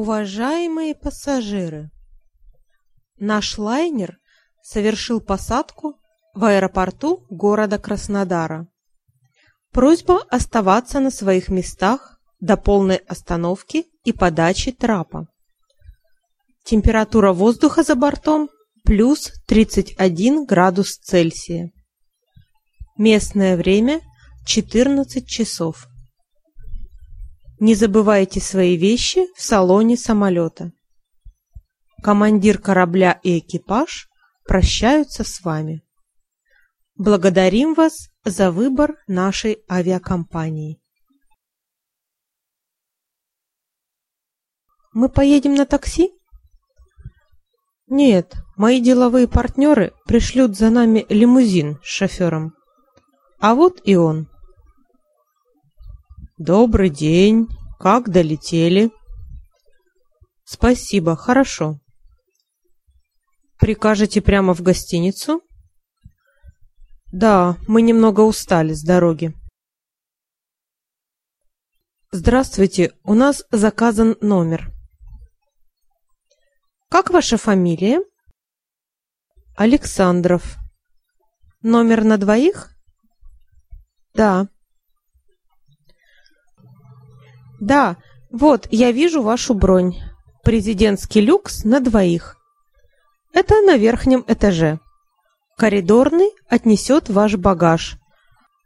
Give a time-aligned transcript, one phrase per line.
[0.00, 1.92] Уважаемые пассажиры,
[3.16, 4.18] наш лайнер
[4.60, 6.00] совершил посадку
[6.34, 8.66] в аэропорту города Краснодара.
[9.70, 15.28] Просьба оставаться на своих местах до полной остановки и подачи трапа.
[16.64, 18.50] Температура воздуха за бортом
[18.82, 21.70] плюс 31 градус Цельсия.
[22.98, 24.00] Местное время
[24.44, 25.86] 14 часов.
[27.66, 30.72] Не забывайте свои вещи в салоне самолета.
[32.02, 34.10] Командир корабля и экипаж
[34.46, 35.82] прощаются с вами.
[36.96, 40.78] Благодарим вас за выбор нашей авиакомпании.
[44.92, 46.12] Мы поедем на такси?
[47.86, 52.52] Нет, мои деловые партнеры пришлют за нами лимузин с шофером.
[53.40, 54.28] А вот и он.
[56.36, 57.46] Добрый день.
[57.84, 58.90] Как долетели?
[60.46, 61.80] Спасибо, хорошо.
[63.58, 65.42] Прикажете прямо в гостиницу?
[67.12, 69.34] Да, мы немного устали с дороги.
[72.10, 74.72] Здравствуйте, у нас заказан номер.
[76.88, 78.00] Как ваша фамилия?
[79.56, 80.56] Александров.
[81.60, 82.70] Номер на двоих?
[84.14, 84.48] Да.
[87.64, 87.96] Да,
[88.30, 89.94] вот, я вижу вашу бронь.
[90.42, 92.36] Президентский люкс на двоих.
[93.32, 94.80] Это на верхнем этаже.
[95.56, 97.96] Коридорный отнесет ваш багаж.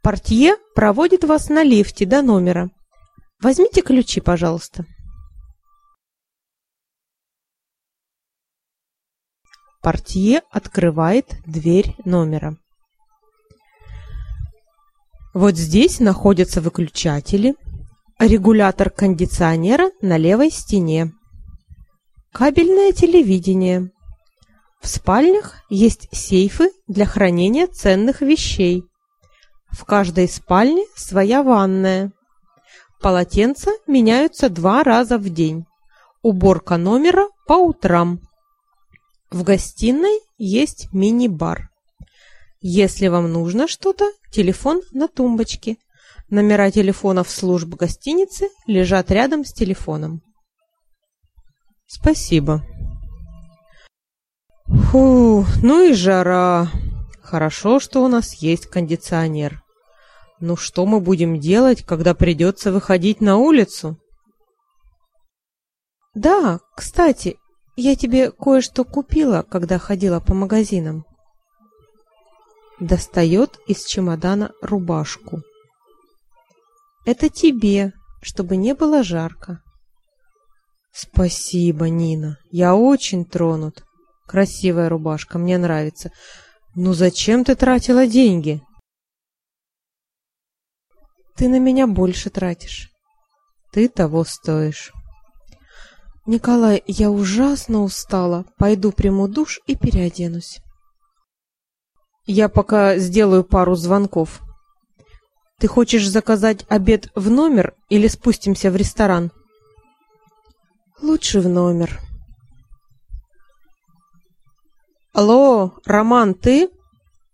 [0.01, 2.71] Портье проводит вас на лифте до номера.
[3.41, 4.85] Возьмите ключи, пожалуйста.
[9.81, 12.57] Портье открывает дверь номера.
[15.33, 17.55] Вот здесь находятся выключатели,
[18.19, 21.13] регулятор кондиционера на левой стене,
[22.31, 23.91] кабельное телевидение,
[24.81, 28.85] в спальнях есть сейфы для хранения ценных вещей.
[29.71, 32.11] В каждой спальне своя ванная.
[33.01, 35.65] Полотенца меняются два раза в день.
[36.21, 38.19] Уборка номера по утрам.
[39.29, 41.69] В гостиной есть мини-бар.
[42.61, 45.77] Если вам нужно что-то, телефон на тумбочке.
[46.29, 50.21] Номера телефонов служб гостиницы лежат рядом с телефоном.
[51.87, 52.63] Спасибо.
[54.67, 56.69] Фу, ну и жара.
[57.23, 59.63] Хорошо, что у нас есть кондиционер.
[60.39, 63.97] Ну что мы будем делать, когда придется выходить на улицу?
[66.13, 67.37] Да, кстати,
[67.75, 71.05] я тебе кое-что купила, когда ходила по магазинам.
[72.79, 75.41] Достает из чемодана рубашку.
[77.05, 79.61] Это тебе, чтобы не было жарко.
[80.91, 82.37] Спасибо, Нина.
[82.51, 83.83] Я очень тронут.
[84.27, 86.11] Красивая рубашка, мне нравится.
[86.75, 88.61] Ну зачем ты тратила деньги?
[91.35, 92.89] Ты на меня больше тратишь.
[93.71, 94.91] Ты того стоишь.
[96.25, 98.45] Николай, я ужасно устала.
[98.57, 100.59] Пойду приму душ и переоденусь.
[102.25, 104.41] Я пока сделаю пару звонков.
[105.59, 109.31] Ты хочешь заказать обед в номер или спустимся в ресторан?
[111.01, 111.99] Лучше в номер.
[115.11, 116.69] Алло, Роман, ты?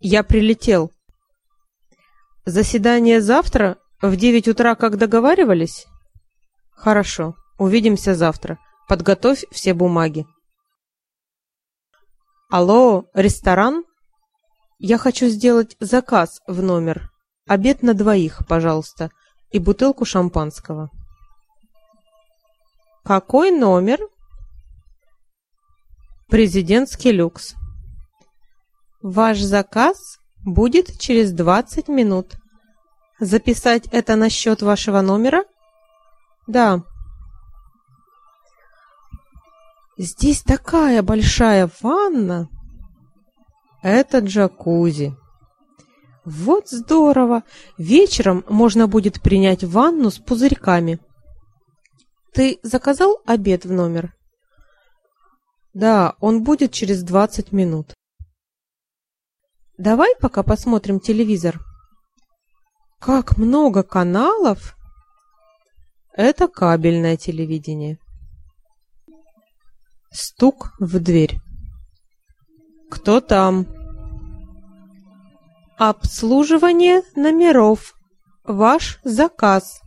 [0.00, 0.92] Я прилетел.
[2.44, 5.86] Заседание завтра в девять утра, как договаривались?
[6.72, 8.58] Хорошо, увидимся завтра.
[8.88, 10.26] Подготовь все бумаги.
[12.50, 13.84] Алло, ресторан?
[14.78, 17.10] Я хочу сделать заказ в номер.
[17.46, 19.10] Обед на двоих, пожалуйста,
[19.50, 20.90] и бутылку шампанского.
[23.04, 24.00] Какой номер?
[26.28, 27.54] Президентский люкс.
[29.00, 32.34] Ваш заказ будет через 20 минут.
[33.20, 35.44] Записать это на счет вашего номера?
[36.48, 36.82] Да.
[39.96, 42.48] Здесь такая большая ванна.
[43.82, 45.16] Это джакузи.
[46.26, 47.44] Вот здорово.
[47.78, 50.98] Вечером можно будет принять ванну с пузырьками.
[52.34, 54.12] Ты заказал обед в номер?
[55.72, 57.94] Да, он будет через 20 минут.
[59.78, 61.60] Давай пока посмотрим телевизор.
[62.98, 64.76] Как много каналов!
[66.12, 68.00] Это кабельное телевидение.
[70.10, 71.38] Стук в дверь.
[72.90, 73.75] Кто там?
[75.78, 77.94] Обслуживание номеров.
[78.44, 79.82] Ваш заказ.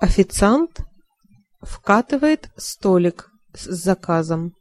[0.00, 0.80] Официант
[1.60, 4.56] вкатывает столик с заказом.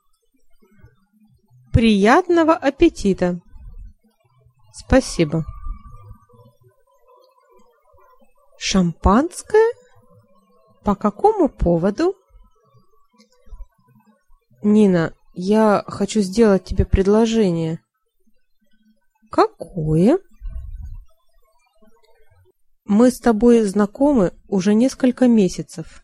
[1.74, 3.40] Приятного аппетита.
[4.72, 5.46] Спасибо.
[8.60, 9.74] Шампанское?
[10.84, 12.14] По какому поводу?
[14.62, 17.80] Нина, я хочу сделать тебе предложение.
[19.30, 20.20] Какое?
[22.86, 26.04] Мы с тобой знакомы уже несколько месяцев.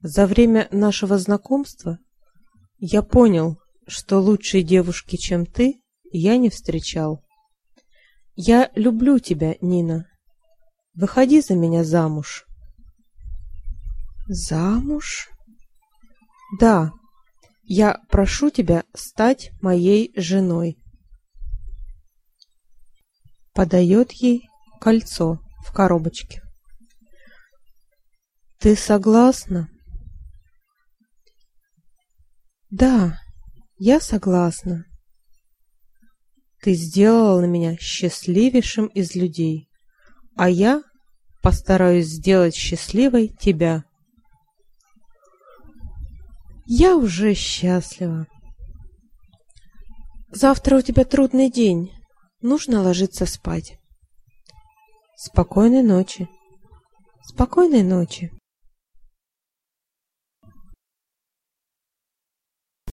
[0.00, 1.98] За время нашего знакомства
[2.78, 5.82] я понял, что лучшей девушки, чем ты,
[6.12, 7.24] я не встречал.
[8.36, 10.06] Я люблю тебя, Нина.
[10.94, 12.46] Выходи за меня замуж.
[14.28, 15.28] Замуж?
[16.58, 16.92] Да.
[17.64, 20.79] Я прошу тебя стать моей женой.
[23.52, 24.48] Подает ей
[24.80, 26.42] кольцо в коробочке.
[28.58, 29.68] Ты согласна?
[32.70, 33.18] Да,
[33.78, 34.84] я согласна.
[36.60, 39.68] Ты сделала меня счастливейшим из людей,
[40.36, 40.82] а я
[41.42, 43.84] постараюсь сделать счастливой тебя.
[46.66, 48.26] Я уже счастлива.
[50.30, 51.90] Завтра у тебя трудный день.
[52.42, 53.78] Нужно ложиться спать.
[55.14, 56.26] Спокойной ночи.
[57.22, 58.32] Спокойной ночи.